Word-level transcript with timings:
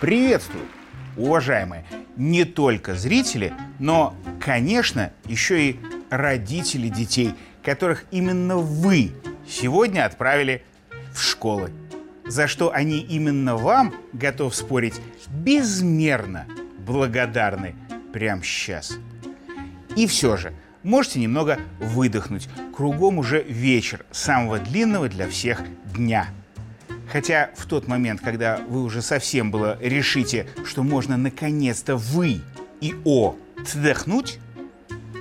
Приветствую, 0.00 0.64
уважаемые, 1.16 1.84
не 2.16 2.44
только 2.44 2.94
зрители, 2.94 3.54
но, 3.78 4.16
конечно, 4.40 5.12
еще 5.26 5.70
и 5.70 5.80
родители 6.10 6.88
детей, 6.88 7.34
которых 7.62 8.04
именно 8.10 8.56
вы 8.56 9.12
сегодня 9.48 10.04
отправили 10.04 10.64
в 11.14 11.22
школы. 11.22 11.70
За 12.26 12.48
что 12.48 12.72
они 12.72 12.98
именно 12.98 13.56
вам, 13.56 13.94
готов 14.12 14.54
спорить, 14.56 15.00
безмерно 15.28 16.46
благодарны 16.78 17.76
прямо 18.12 18.42
сейчас. 18.42 18.98
И 19.94 20.06
все 20.06 20.36
же, 20.36 20.52
можете 20.82 21.20
немного 21.20 21.58
выдохнуть. 21.78 22.48
Кругом 22.74 23.18
уже 23.18 23.42
вечер 23.42 24.04
самого 24.10 24.58
длинного 24.58 25.08
для 25.08 25.28
всех 25.28 25.62
дня– 25.94 26.28
Хотя 27.12 27.50
в 27.56 27.66
тот 27.66 27.88
момент, 27.88 28.22
когда 28.22 28.56
вы 28.68 28.82
уже 28.82 29.02
совсем 29.02 29.50
было 29.50 29.76
решите, 29.82 30.46
что 30.64 30.82
можно 30.82 31.18
наконец-то 31.18 31.96
вы 31.96 32.40
и 32.80 32.94
о 33.04 33.36
вдохнуть, 33.58 34.38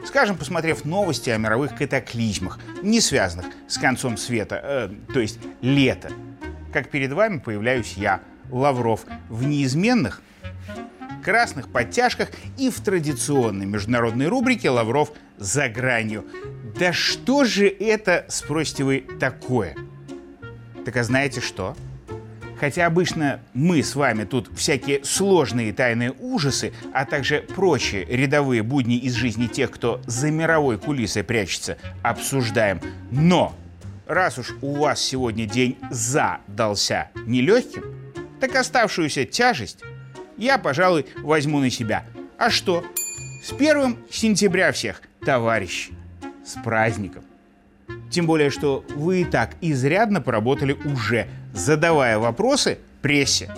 скажем, 0.06 0.38
посмотрев 0.38 0.86
новости 0.86 1.30
о 1.30 1.38
мировых 1.38 1.76
катаклизмах, 1.76 2.60
не 2.82 3.02
связанных 3.02 3.48
с 3.68 3.78
концом 3.78 4.16
света, 4.16 4.62
э, 4.64 4.90
то 5.14 5.20
есть 5.20 5.40
лета, 5.62 6.12
как 6.72 6.90
перед 6.90 7.12
вами 7.12 7.40
появляюсь 7.40 7.96
я, 7.98 8.22
Лавров, 8.50 9.02
в 9.28 9.44
неизменных 9.44 10.22
красных 11.22 11.70
подтяжках 11.70 12.30
и 12.58 12.70
в 12.70 12.82
традиционной 12.82 13.66
международной 13.66 14.28
рубрике 14.28 14.70
«Лавров 14.70 15.12
за 15.38 15.70
гранью». 15.70 16.26
Да 16.80 16.94
что 16.94 17.44
же 17.44 17.68
это, 17.68 18.26
спросите 18.30 18.84
вы, 18.84 19.06
такое? 19.20 19.76
Так 20.86 20.98
а 20.98 21.04
знаете 21.04 21.42
что? 21.42 21.76
Хотя 22.60 22.86
обычно 22.86 23.40
мы 23.54 23.82
с 23.82 23.96
вами 23.96 24.24
тут 24.24 24.50
всякие 24.56 25.04
сложные 25.04 25.74
тайные 25.74 26.12
ужасы, 26.12 26.74
а 26.94 27.06
также 27.06 27.42
прочие 27.42 28.06
рядовые 28.06 28.62
будни 28.62 28.98
из 28.98 29.14
жизни 29.14 29.48
тех, 29.48 29.72
кто 29.72 30.00
за 30.06 30.30
мировой 30.30 30.78
кулисой 30.78 31.24
прячется, 31.24 31.78
обсуждаем. 32.04 32.80
Но 33.10 33.56
раз 34.06 34.38
уж 34.38 34.56
у 34.62 34.76
вас 34.76 35.02
сегодня 35.02 35.48
день 35.48 35.78
задался 35.90 37.10
нелегким, 37.26 37.84
так 38.40 38.56
оставшуюся 38.56 39.26
тяжесть 39.26 39.80
я, 40.42 40.58
пожалуй, 40.58 41.06
возьму 41.18 41.60
на 41.60 41.70
себя. 41.70 42.04
А 42.38 42.50
что? 42.50 42.84
С 43.44 43.54
первым 43.54 43.98
сентября 44.10 44.72
всех, 44.72 45.02
товарищи! 45.24 45.94
С 46.44 46.60
праздником! 46.64 47.24
Тем 48.10 48.26
более, 48.26 48.50
что 48.50 48.84
вы 48.96 49.22
и 49.22 49.26
так 49.26 49.56
изрядно 49.62 50.20
поработали 50.20 50.74
уже, 50.74 51.28
задавая 51.54 52.18
вопросы 52.18 52.80
прессе. 53.02 53.54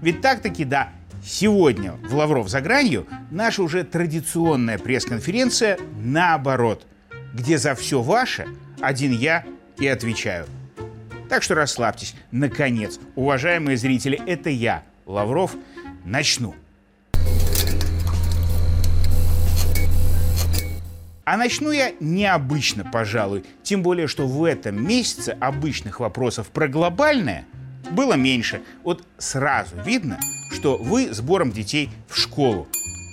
Ведь 0.00 0.20
так-таки, 0.20 0.64
да, 0.64 0.90
сегодня 1.24 1.92
в 1.92 2.14
«Лавров 2.14 2.48
за 2.48 2.60
гранью» 2.60 3.06
наша 3.30 3.62
уже 3.62 3.82
традиционная 3.82 4.78
пресс-конференция 4.78 5.78
наоборот, 5.98 6.86
где 7.34 7.58
за 7.58 7.74
все 7.74 8.00
ваше 8.00 8.46
один 8.80 9.12
я 9.12 9.44
и 9.78 9.86
отвечаю. 9.86 10.46
Так 11.28 11.42
что 11.42 11.54
расслабьтесь. 11.54 12.14
Наконец, 12.30 13.00
уважаемые 13.16 13.76
зрители, 13.76 14.20
это 14.26 14.48
я, 14.50 14.84
Лавров, 15.06 15.56
начну. 16.04 16.54
А 21.24 21.36
начну 21.36 21.70
я 21.70 21.92
необычно, 22.00 22.84
пожалуй, 22.84 23.44
тем 23.62 23.82
более, 23.82 24.08
что 24.08 24.26
в 24.26 24.42
этом 24.42 24.84
месяце 24.84 25.36
обычных 25.40 26.00
вопросов 26.00 26.48
про 26.48 26.66
глобальное 26.66 27.44
было 27.92 28.14
меньше. 28.14 28.62
Вот 28.82 29.06
сразу 29.18 29.76
видно, 29.84 30.18
что 30.52 30.76
вы 30.76 31.12
сбором 31.14 31.52
детей 31.52 31.90
в 32.08 32.16
школу 32.16 32.66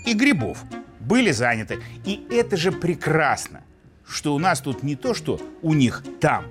и 0.05 0.13
грибов 0.13 0.63
были 0.99 1.31
заняты. 1.31 1.79
И 2.05 2.25
это 2.31 2.57
же 2.57 2.71
прекрасно, 2.71 3.61
что 4.07 4.33
у 4.33 4.39
нас 4.39 4.61
тут 4.61 4.81
не 4.81 4.95
то, 4.95 5.13
что 5.13 5.39
у 5.61 5.73
них 5.73 6.03
там. 6.19 6.45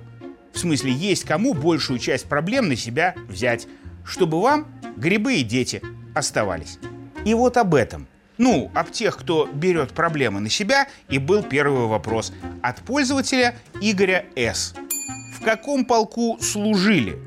В 0.53 0.59
смысле, 0.59 0.91
есть 0.93 1.25
кому 1.25 1.53
большую 1.53 1.99
часть 1.99 2.27
проблем 2.27 2.69
на 2.69 2.75
себя 2.75 3.13
взять, 3.27 3.67
чтобы 4.05 4.41
вам 4.41 4.67
грибы 4.95 5.35
и 5.35 5.43
дети 5.43 5.81
оставались. 6.17 6.79
И 7.25 7.33
вот 7.33 7.57
об 7.57 7.75
этом– 7.75 8.07
ну, 8.37 8.71
об 8.75 8.91
тех, 8.91 9.17
кто 9.17 9.47
берет 9.47 9.93
проблемы 9.93 10.39
на 10.39 10.49
себя, 10.49 10.87
и 11.09 11.17
был 11.17 11.43
первый 11.43 11.87
вопрос 11.87 12.31
от 12.61 12.81
пользователя 12.81 13.55
Игоря 13.81 14.25
С. 14.35 14.75
В 15.35 15.43
каком 15.43 15.85
полку 15.85 16.37
служили? 16.39 17.19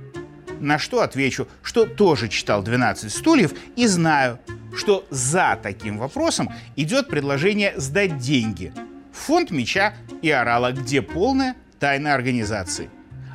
На 0.60 0.78
что 0.78 1.02
отвечу, 1.02 1.48
что 1.62 1.84
тоже 1.86 2.28
читал 2.28 2.62
«12 2.62 3.08
стульев» 3.08 3.54
и 3.76 3.86
знаю, 3.86 4.38
что 4.76 5.04
за 5.10 5.58
таким 5.60 5.98
вопросом 5.98 6.50
идет 6.76 7.08
предложение 7.08 7.72
сдать 7.76 8.18
деньги 8.18 8.72
фонд 9.12 9.50
меча 9.50 9.94
и 10.22 10.30
орала, 10.30 10.72
где 10.72 11.02
полная 11.02 11.56
тайна 11.78 12.14
организации. 12.14 12.90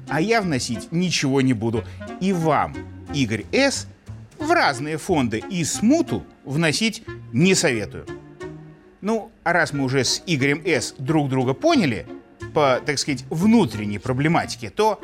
А 0.08 0.22
я 0.22 0.42
вносить 0.42 0.92
ничего 0.92 1.42
не 1.42 1.54
буду. 1.54 1.84
И 2.22 2.32
вам, 2.32 2.76
Игорь 3.14 3.46
С., 3.52 3.88
в 4.46 4.52
разные 4.52 4.98
фонды 4.98 5.44
и 5.50 5.64
смуту 5.64 6.24
вносить 6.44 7.04
не 7.34 7.56
советую. 7.56 8.06
Ну, 9.02 9.32
а 9.44 9.54
раз 9.54 9.74
мы 9.74 9.84
уже 9.84 10.04
с 10.04 10.24
Игорем 10.26 10.66
С. 10.66 10.96
друг 10.98 11.30
друга 11.30 11.54
поняли 11.54 12.08
по, 12.54 12.82
так 12.86 12.98
сказать, 12.98 13.26
внутренней 13.30 14.00
проблематике, 14.00 14.70
то 14.70 15.02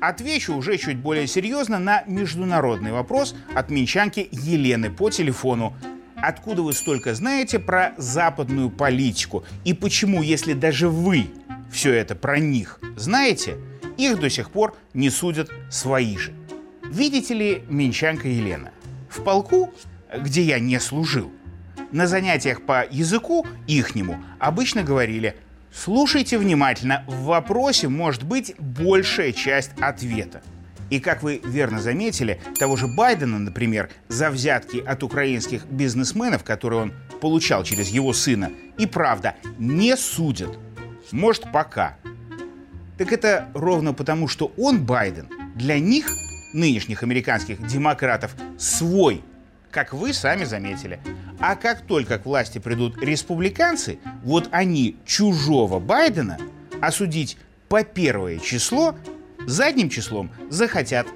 отвечу 0.00 0.54
уже 0.54 0.78
чуть 0.78 0.98
более 0.98 1.26
серьезно 1.26 1.78
на 1.78 2.04
международный 2.06 2.92
вопрос 2.92 3.34
от 3.54 3.70
минчанки 3.70 4.28
Елены 4.30 4.90
по 4.90 5.10
телефону. 5.10 5.74
Откуда 6.16 6.62
вы 6.62 6.72
столько 6.72 7.14
знаете 7.14 7.58
про 7.58 7.94
западную 7.98 8.70
политику? 8.70 9.44
И 9.64 9.74
почему, 9.74 10.22
если 10.22 10.52
даже 10.52 10.88
вы 10.88 11.26
все 11.70 11.92
это 11.92 12.14
про 12.14 12.38
них 12.38 12.80
знаете, 12.96 13.56
их 13.96 14.20
до 14.20 14.30
сих 14.30 14.50
пор 14.50 14.76
не 14.94 15.10
судят 15.10 15.50
свои 15.70 16.16
же? 16.16 16.32
Видите 16.90 17.34
ли, 17.34 17.64
Минчанка 17.68 18.28
Елена, 18.28 18.70
в 19.12 19.22
полку, 19.22 19.72
где 20.14 20.42
я 20.42 20.58
не 20.58 20.80
служил, 20.80 21.30
на 21.92 22.06
занятиях 22.06 22.62
по 22.62 22.86
языку 22.90 23.46
ихнему 23.66 24.22
обычно 24.38 24.82
говорили 24.82 25.36
«Слушайте 25.70 26.38
внимательно, 26.38 27.04
в 27.06 27.24
вопросе 27.24 27.88
может 27.88 28.24
быть 28.24 28.54
большая 28.58 29.32
часть 29.32 29.72
ответа». 29.78 30.42
И 30.88 31.00
как 31.00 31.22
вы 31.22 31.40
верно 31.44 31.80
заметили, 31.80 32.40
того 32.58 32.76
же 32.76 32.86
Байдена, 32.86 33.38
например, 33.38 33.90
за 34.08 34.30
взятки 34.30 34.78
от 34.78 35.02
украинских 35.02 35.66
бизнесменов, 35.66 36.44
которые 36.44 36.82
он 36.82 36.92
получал 37.20 37.64
через 37.64 37.88
его 37.88 38.12
сына, 38.12 38.50
и 38.78 38.86
правда, 38.86 39.36
не 39.58 39.96
судят. 39.96 40.58
Может, 41.10 41.50
пока. 41.52 41.96
Так 42.98 43.12
это 43.12 43.48
ровно 43.54 43.94
потому, 43.94 44.28
что 44.28 44.52
он, 44.58 44.84
Байден, 44.84 45.28
для 45.54 45.78
них 45.78 46.10
нынешних 46.52 47.02
американских 47.02 47.66
демократов 47.66 48.34
свой, 48.58 49.22
как 49.70 49.92
вы 49.92 50.12
сами 50.12 50.44
заметили. 50.44 51.00
А 51.40 51.56
как 51.56 51.82
только 51.82 52.18
к 52.18 52.26
власти 52.26 52.58
придут 52.58 53.02
республиканцы, 53.02 53.98
вот 54.22 54.48
они 54.52 54.96
чужого 55.06 55.80
Байдена 55.80 56.38
осудить 56.80 57.36
по 57.68 57.84
первое 57.84 58.38
число 58.38 58.96
задним 59.46 59.88
числом 59.88 60.30
захотят. 60.50 61.06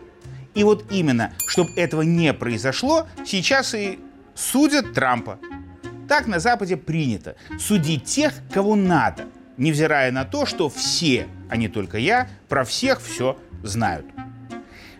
И 0.55 0.65
вот 0.65 0.91
именно, 0.91 1.33
чтобы 1.47 1.71
этого 1.77 2.03
не 2.03 2.33
произошло, 2.33 3.07
сейчас 3.27 3.75
и 3.75 3.99
судят 4.35 4.95
Трампа. 4.95 5.39
Так 6.09 6.27
на 6.27 6.39
Западе 6.39 6.77
принято 6.77 7.37
судить 7.59 8.05
тех, 8.05 8.33
кого 8.53 8.75
надо, 8.75 9.27
невзирая 9.57 10.13
на 10.13 10.25
то, 10.25 10.47
что 10.47 10.69
все, 10.69 11.27
а 11.51 11.57
не 11.57 11.69
только 11.69 11.99
я, 11.99 12.29
про 12.49 12.65
всех 12.65 13.03
все 13.03 13.39
знают. 13.63 14.07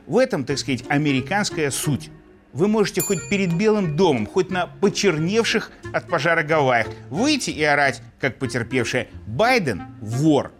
В 0.07 0.19
этом, 0.19 0.45
так 0.45 0.59
сказать, 0.59 0.85
американская 0.89 1.71
суть. 1.71 2.11
Вы 2.53 2.69
можете 2.69 3.01
хоть 3.03 3.29
перед 3.29 3.53
Белым 3.53 3.97
домом, 3.97 4.27
хоть 4.27 4.51
на 4.51 4.67
почерневших 4.67 5.71
от 5.93 6.09
пожара 6.09 6.43
Гавайях 6.43 6.87
выйти 7.11 7.51
и 7.51 7.63
орать, 7.63 8.03
как 8.21 8.39
потерпевшая 8.39 9.09
«Байден– 9.27 9.83
вор». 10.01 10.53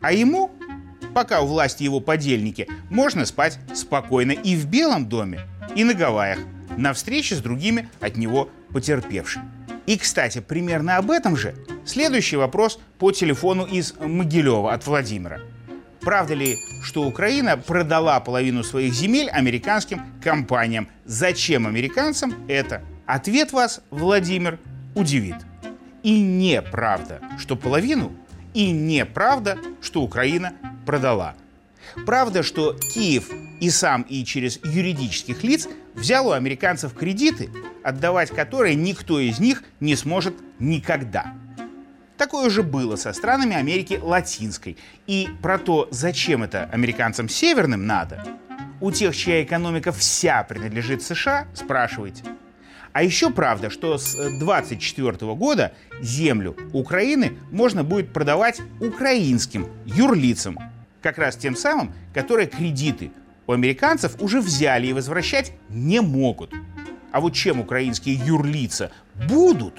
А 0.00 0.12
ему, 0.12 0.50
пока 1.14 1.42
у 1.42 1.46
власти 1.46 1.84
его 1.84 2.00
подельники, 2.00 2.68
можно 2.90 3.26
спать 3.26 3.58
спокойно 3.74 4.32
и 4.32 4.56
в 4.56 4.66
Белом 4.66 5.08
доме, 5.08 5.40
и 5.76 5.84
на 5.84 5.94
Гавайях, 5.94 6.38
на 6.76 6.92
встрече 6.94 7.36
с 7.36 7.38
другими 7.38 7.88
от 8.00 8.16
него 8.16 8.50
потерпевшими. 8.72 9.44
И, 9.86 9.96
кстати, 9.98 10.40
примерно 10.40 10.96
об 10.96 11.10
этом 11.10 11.36
же 11.36 11.54
следующий 11.84 12.36
вопрос 12.36 12.80
по 12.98 13.12
телефону 13.12 13.64
из 13.66 13.94
Могилева 14.00 14.72
от 14.72 14.86
Владимира– 14.86 15.40
Правда 16.06 16.34
ли, 16.34 16.60
что 16.84 17.02
Украина 17.02 17.56
продала 17.56 18.20
половину 18.20 18.62
своих 18.62 18.94
земель 18.94 19.28
американским 19.28 20.02
компаниям? 20.22 20.86
Зачем 21.04 21.66
американцам 21.66 22.32
это? 22.46 22.84
Ответ 23.06 23.50
вас, 23.50 23.80
Владимир, 23.90 24.60
удивит. 24.94 25.34
И 26.04 26.20
неправда, 26.20 27.20
что 27.38 27.56
половину, 27.56 28.12
и 28.54 28.70
неправда, 28.70 29.58
что 29.82 30.00
Украина 30.00 30.52
продала. 30.86 31.34
Правда, 32.06 32.44
что 32.44 32.74
Киев 32.74 33.28
и 33.60 33.68
сам, 33.68 34.02
и 34.02 34.24
через 34.24 34.60
юридических 34.62 35.42
лиц 35.42 35.68
взял 35.94 36.28
у 36.28 36.30
американцев 36.30 36.94
кредиты, 36.94 37.50
отдавать 37.82 38.30
которые 38.30 38.76
никто 38.76 39.18
из 39.18 39.40
них 39.40 39.64
не 39.80 39.96
сможет 39.96 40.36
никогда. 40.60 41.34
Такое 42.16 42.46
уже 42.46 42.62
было 42.62 42.96
со 42.96 43.12
странами 43.12 43.56
Америки 43.56 44.00
Латинской. 44.02 44.78
И 45.06 45.28
про 45.42 45.58
то, 45.58 45.88
зачем 45.90 46.42
это 46.42 46.64
американцам 46.72 47.28
северным 47.28 47.86
надо, 47.86 48.24
у 48.80 48.90
тех, 48.90 49.14
чья 49.14 49.42
экономика 49.42 49.92
вся 49.92 50.42
принадлежит 50.42 51.02
США, 51.02 51.46
спрашивайте. 51.54 52.24
А 52.92 53.02
еще 53.02 53.30
правда, 53.30 53.68
что 53.68 53.98
с 53.98 54.16
24 54.38 55.34
года 55.34 55.74
землю 56.00 56.56
Украины 56.72 57.38
можно 57.50 57.84
будет 57.84 58.14
продавать 58.14 58.62
украинским 58.80 59.68
юрлицам, 59.84 60.58
как 61.02 61.18
раз 61.18 61.36
тем 61.36 61.54
самым, 61.54 61.94
которые 62.14 62.46
кредиты 62.46 63.12
у 63.46 63.52
американцев 63.52 64.20
уже 64.20 64.40
взяли 64.40 64.86
и 64.86 64.92
возвращать 64.94 65.52
не 65.68 66.00
могут. 66.00 66.54
А 67.12 67.20
вот 67.20 67.34
чем 67.34 67.60
украинские 67.60 68.14
юрлица 68.14 68.90
будут 69.28 69.74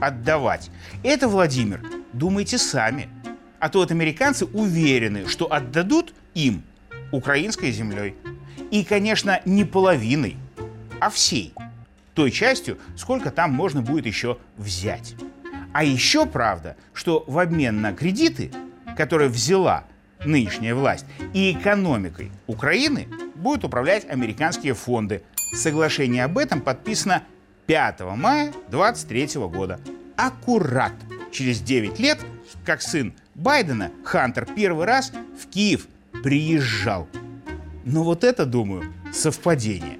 отдавать, 0.00 0.70
это, 1.02 1.28
Владимир, 1.28 1.82
думайте 2.12 2.58
сами. 2.58 3.08
А 3.60 3.68
то 3.68 3.80
вот 3.80 3.90
американцы 3.90 4.44
уверены, 4.46 5.26
что 5.26 5.52
отдадут 5.52 6.14
им 6.34 6.62
украинской 7.10 7.72
землей. 7.72 8.14
И, 8.70 8.84
конечно, 8.84 9.40
не 9.44 9.64
половиной, 9.64 10.36
а 11.00 11.10
всей 11.10 11.52
той 12.14 12.30
частью, 12.30 12.78
сколько 12.96 13.30
там 13.30 13.52
можно 13.52 13.80
будет 13.80 14.06
еще 14.06 14.38
взять. 14.56 15.14
А 15.72 15.84
еще 15.84 16.26
правда, 16.26 16.76
что 16.92 17.24
в 17.26 17.38
обмен 17.38 17.80
на 17.80 17.92
кредиты, 17.92 18.50
которые 18.96 19.28
взяла 19.28 19.84
нынешняя 20.24 20.74
власть, 20.74 21.06
и 21.32 21.52
экономикой 21.52 22.32
Украины 22.46 23.06
будут 23.36 23.64
управлять 23.64 24.04
американские 24.08 24.74
фонды. 24.74 25.22
Соглашение 25.54 26.24
об 26.24 26.38
этом 26.38 26.60
подписано 26.60 27.22
5 27.68 28.00
мая 28.16 28.50
23 28.70 29.46
года. 29.46 29.78
Аккурат 30.16 30.94
через 31.30 31.60
9 31.60 31.98
лет, 31.98 32.18
как 32.64 32.80
сын 32.80 33.12
Байдена, 33.34 33.92
Хантер 34.04 34.46
первый 34.46 34.86
раз 34.86 35.12
в 35.38 35.46
Киев 35.48 35.86
приезжал. 36.24 37.06
Но 37.84 38.04
вот 38.04 38.24
это, 38.24 38.46
думаю, 38.46 38.90
совпадение. 39.12 39.98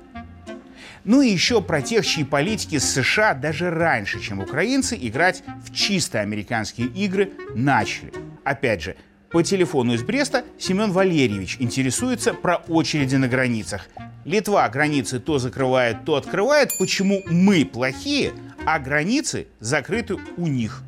Ну 1.04 1.20
и 1.20 1.28
еще 1.28 1.60
про 1.60 1.82
тех, 1.82 2.06
чьи 2.06 2.24
политики 2.24 2.78
США 2.78 3.34
даже 3.34 3.68
раньше, 3.68 4.18
чем 4.18 4.40
украинцы, 4.40 4.96
играть 4.98 5.44
в 5.62 5.74
чисто 5.74 6.20
американские 6.20 6.86
игры 6.86 7.32
начали. 7.54 8.14
Опять 8.44 8.82
же, 8.82 8.96
по 9.30 9.42
телефону 9.42 9.92
из 9.92 10.02
Бреста 10.02 10.42
Семен 10.58 10.90
Валерьевич 10.90 11.58
интересуется 11.60 12.32
про 12.32 12.56
очереди 12.68 13.16
на 13.16 13.28
границах. 13.28 13.88
Литва 14.28 14.68
границы 14.68 15.20
то 15.20 15.38
закрывает, 15.38 16.04
то 16.04 16.16
открывает. 16.16 16.76
Почему 16.76 17.22
мы 17.30 17.64
плохие, 17.64 18.34
а 18.66 18.78
границы 18.78 19.46
закрыты 19.58 20.18
у 20.36 20.46
них? 20.46 20.82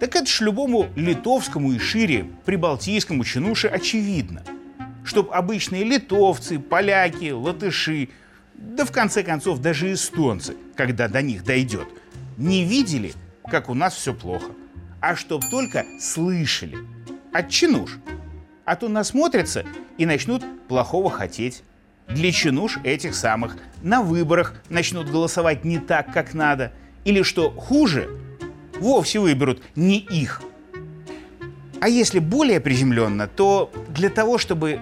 Так 0.00 0.16
это 0.16 0.24
ж 0.24 0.40
любому 0.40 0.88
литовскому 0.96 1.72
и 1.72 1.78
шире 1.78 2.24
прибалтийскому 2.46 3.22
чинуше 3.24 3.68
очевидно. 3.68 4.44
Чтоб 5.04 5.30
обычные 5.30 5.84
литовцы, 5.84 6.58
поляки, 6.58 7.32
латыши– 7.32 8.08
да 8.54 8.86
в 8.86 8.92
конце 8.92 9.22
концов 9.22 9.58
даже 9.58 9.92
эстонцы, 9.92 10.56
когда 10.74 11.06
до 11.06 11.20
них 11.20 11.44
дойдет, 11.44 11.86
не 12.38 12.64
видели, 12.64 13.12
как 13.44 13.68
у 13.68 13.74
нас 13.74 13.94
все 13.94 14.14
плохо, 14.14 14.52
а 15.00 15.16
чтоб 15.16 15.44
только 15.50 15.84
слышали. 16.00 16.78
От 17.30 17.50
чинуш. 17.50 17.98
А 18.64 18.74
то 18.74 18.88
насмотрятся 18.88 19.66
и 19.98 20.06
начнут 20.06 20.42
плохого 20.66 21.10
хотеть. 21.10 21.62
Для 22.08 22.32
чинуш 22.32 22.78
этих 22.84 23.14
самых 23.14 23.56
на 23.82 24.02
выборах 24.02 24.54
начнут 24.68 25.08
голосовать 25.10 25.64
не 25.64 25.78
так, 25.78 26.12
как 26.12 26.34
надо. 26.34 26.72
Или 27.04 27.22
что 27.22 27.50
хуже, 27.50 28.08
вовсе 28.80 29.20
выберут 29.20 29.62
не 29.76 29.98
их. 29.98 30.42
А 31.80 31.88
если 31.88 32.18
более 32.18 32.60
приземленно, 32.60 33.28
то 33.28 33.70
для 33.88 34.10
того, 34.10 34.38
чтобы 34.38 34.80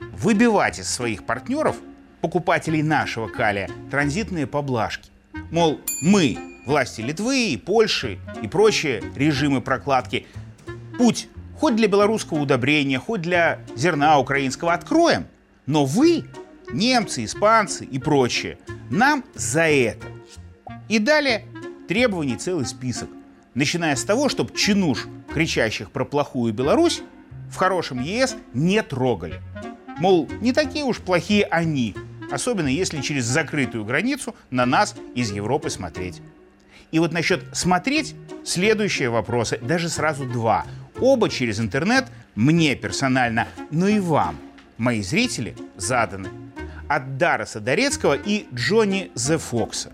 выбивать 0.00 0.78
из 0.78 0.88
своих 0.88 1.24
партнеров– 1.24 1.76
покупателей 2.24 2.82
нашего 2.82 3.28
калия 3.28 3.68
транзитные 3.90 4.46
поблажки. 4.46 5.10
Мол, 5.50 5.78
мы, 6.00 6.38
власти 6.64 7.02
Литвы 7.02 7.48
и 7.50 7.58
Польши 7.58 8.18
и 8.40 8.48
прочие 8.48 9.02
режимы 9.14 9.60
прокладки, 9.60 10.26
путь 10.96 11.28
хоть 11.60 11.76
для 11.76 11.86
белорусского 11.86 12.38
удобрения, 12.38 12.98
хоть 12.98 13.20
для 13.20 13.58
зерна 13.76 14.18
украинского 14.18 14.72
откроем, 14.72 15.26
но 15.66 15.84
вы, 15.84 16.24
немцы, 16.72 17.24
испанцы 17.24 17.84
и 17.84 17.98
прочие, 17.98 18.58
нам 18.90 19.24
за 19.34 19.68
это. 19.68 20.06
И 20.88 20.98
далее 20.98 21.44
требований 21.88 22.36
целый 22.36 22.66
список, 22.66 23.08
начиная 23.54 23.96
с 23.96 24.04
того, 24.04 24.28
чтобы 24.28 24.54
чинуш, 24.54 25.06
кричащих 25.32 25.90
про 25.90 26.04
плохую 26.04 26.52
Беларусь, 26.52 27.02
в 27.50 27.56
хорошем 27.56 28.02
ЕС 28.02 28.36
не 28.52 28.82
трогали. 28.82 29.40
Мол, 29.98 30.28
не 30.40 30.52
такие 30.52 30.84
уж 30.84 30.98
плохие 30.98 31.44
они, 31.44 31.94
Особенно 32.30 32.68
если 32.68 33.00
через 33.00 33.24
закрытую 33.24 33.84
границу 33.84 34.34
на 34.50 34.66
нас 34.66 34.94
из 35.14 35.30
Европы 35.30 35.70
смотреть. 35.70 36.20
И 36.90 36.98
вот 36.98 37.12
насчет 37.12 37.44
смотреть 37.56 38.14
следующие 38.44 39.10
вопросы, 39.10 39.58
даже 39.58 39.88
сразу 39.88 40.24
два. 40.24 40.64
Оба 41.00 41.28
через 41.28 41.60
интернет, 41.60 42.06
мне 42.34 42.76
персонально, 42.76 43.48
но 43.70 43.88
и 43.88 43.98
вам, 43.98 44.38
мои 44.76 45.02
зрители, 45.02 45.56
заданы. 45.76 46.28
От 46.88 47.16
Дарреса 47.16 47.60
Дорецкого 47.60 48.14
и 48.14 48.46
Джонни 48.52 49.10
Зе 49.14 49.38
Фокса. 49.38 49.92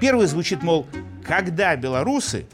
Первый 0.00 0.26
звучит, 0.26 0.62
мол, 0.62 0.86
когда 1.26 1.74
белорусы 1.76 2.46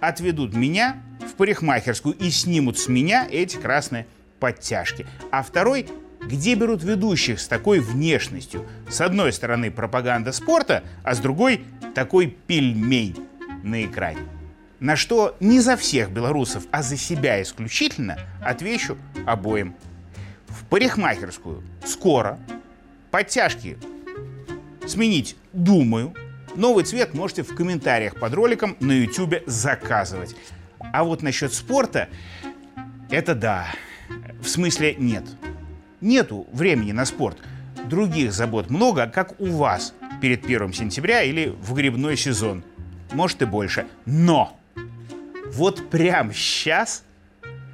отведут 0.00 0.54
меня 0.54 0.96
в 1.20 1.34
парикмахерскую 1.34 2.14
и 2.16 2.30
снимут 2.30 2.78
с 2.78 2.88
меня 2.88 3.26
эти 3.30 3.56
красные 3.56 4.06
подтяжки. 4.40 5.06
А 5.30 5.42
второй 5.42 5.88
где 6.26 6.54
берут 6.54 6.82
ведущих 6.82 7.38
с 7.38 7.46
такой 7.46 7.80
внешностью? 7.80 8.66
С 8.88 9.00
одной 9.00 9.32
стороны 9.32 9.70
пропаганда 9.70 10.32
спорта, 10.32 10.82
а 11.02 11.14
с 11.14 11.18
другой 11.18 11.64
такой 11.94 12.28
пельмень 12.28 13.16
на 13.62 13.84
экране. 13.84 14.20
На 14.80 14.96
что 14.96 15.36
не 15.40 15.60
за 15.60 15.76
всех 15.76 16.10
белорусов, 16.10 16.64
а 16.70 16.82
за 16.82 16.96
себя 16.96 17.40
исключительно 17.42 18.18
отвечу 18.42 18.98
обоим. 19.26 19.74
В 20.54 20.64
парикмахерскую 20.66 21.62
скоро. 21.84 22.38
Подтяжки 23.10 23.76
сменить 24.86 25.36
думаю. 25.52 26.14
Новый 26.54 26.84
цвет 26.84 27.14
можете 27.14 27.42
в 27.42 27.54
комментариях 27.54 28.18
под 28.18 28.32
роликом 28.34 28.76
на 28.80 28.92
YouTube 28.92 29.42
заказывать. 29.46 30.36
А 30.92 31.02
вот 31.02 31.22
насчет 31.22 31.52
спорта, 31.52 32.08
это 33.10 33.34
да. 33.34 33.66
В 34.40 34.48
смысле 34.48 34.94
нет 34.96 35.24
нету 36.04 36.46
времени 36.52 36.92
на 36.92 37.04
спорт. 37.04 37.38
Других 37.88 38.32
забот 38.32 38.70
много, 38.70 39.06
как 39.06 39.40
у 39.40 39.46
вас 39.46 39.94
перед 40.20 40.44
1 40.44 40.72
сентября 40.72 41.22
или 41.22 41.48
в 41.48 41.74
грибной 41.74 42.16
сезон. 42.16 42.62
Может 43.12 43.42
и 43.42 43.46
больше. 43.46 43.86
Но 44.06 44.58
вот 45.52 45.90
прямо 45.90 46.32
сейчас 46.32 47.04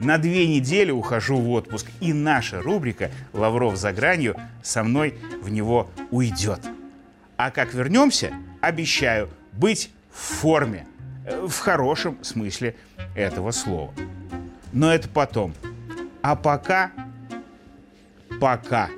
на 0.00 0.18
две 0.18 0.46
недели 0.46 0.90
ухожу 0.90 1.36
в 1.36 1.50
отпуск, 1.50 1.86
и 2.00 2.12
наша 2.12 2.60
рубрика 2.60 3.10
«Лавров 3.32 3.76
за 3.76 3.92
гранью» 3.92 4.36
со 4.62 4.82
мной 4.82 5.14
в 5.42 5.50
него 5.50 5.88
уйдет. 6.10 6.60
А 7.36 7.50
как 7.50 7.72
вернемся, 7.74 8.32
обещаю 8.60 9.28
быть 9.52 9.90
в 10.10 10.18
форме, 10.18 10.86
э, 11.26 11.46
в 11.46 11.58
хорошем 11.58 12.22
смысле 12.22 12.74
этого 13.14 13.50
слова. 13.52 13.94
Но 14.72 14.92
это 14.92 15.08
потом. 15.08 15.54
А 16.22 16.36
пока 16.36 16.90
пока. 18.40 18.90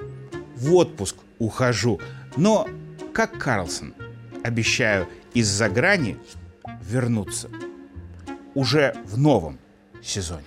В 0.57 0.75
отпуск 0.75 1.17
ухожу. 1.39 2.01
Но, 2.37 2.69
как 3.13 3.37
Карлсон, 3.37 3.95
обещаю 4.45 5.09
из-за 5.35 5.69
грани 5.69 6.17
вернуться. 6.81 7.51
Уже 8.55 8.95
в 9.05 9.19
новом 9.19 9.59
сезоне. 10.03 10.45